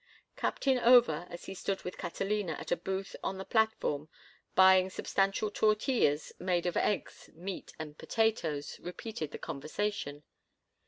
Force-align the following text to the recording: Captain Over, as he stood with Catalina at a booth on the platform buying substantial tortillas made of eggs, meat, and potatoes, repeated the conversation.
Captain 0.35 0.79
Over, 0.79 1.27
as 1.29 1.45
he 1.45 1.53
stood 1.53 1.83
with 1.83 1.99
Catalina 1.99 2.53
at 2.53 2.71
a 2.71 2.75
booth 2.75 3.15
on 3.23 3.37
the 3.37 3.45
platform 3.45 4.09
buying 4.55 4.89
substantial 4.89 5.51
tortillas 5.51 6.33
made 6.39 6.65
of 6.65 6.75
eggs, 6.75 7.29
meat, 7.35 7.73
and 7.77 7.99
potatoes, 7.99 8.79
repeated 8.79 9.29
the 9.29 9.37
conversation. 9.37 10.23